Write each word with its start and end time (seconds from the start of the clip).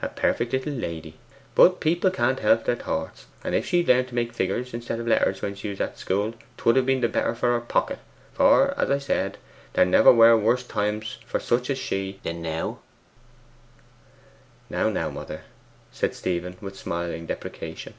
A 0.00 0.08
perfect 0.08 0.54
little 0.54 0.72
lady. 0.72 1.18
But 1.54 1.78
people 1.78 2.10
can't 2.10 2.40
help 2.40 2.64
their 2.64 2.74
thoughts, 2.74 3.26
and 3.44 3.54
if 3.54 3.66
she'd 3.66 3.86
learnt 3.86 4.08
to 4.08 4.14
make 4.14 4.32
figures 4.32 4.72
instead 4.72 4.98
of 4.98 5.06
letters 5.06 5.42
when 5.42 5.54
she 5.54 5.68
was 5.68 5.78
at 5.78 5.98
school 5.98 6.32
'twould 6.56 6.76
have 6.76 6.86
been 6.86 7.02
better 7.10 7.34
for 7.34 7.52
her 7.52 7.60
pocket; 7.60 7.98
for 8.32 8.72
as 8.80 8.90
I 8.90 8.96
said, 8.96 9.36
there 9.74 9.84
never 9.84 10.10
were 10.10 10.38
worse 10.38 10.62
times 10.66 11.18
for 11.26 11.38
such 11.38 11.68
as 11.68 11.76
she 11.76 12.18
than 12.22 12.40
now.' 12.40 12.78
'Now, 14.70 14.88
now, 14.88 15.10
mother!' 15.10 15.42
said 15.92 16.14
Stephen 16.14 16.56
with 16.62 16.74
smiling 16.74 17.26
deprecation. 17.26 17.92